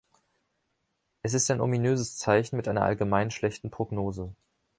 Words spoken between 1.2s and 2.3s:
Es ist ein ominöses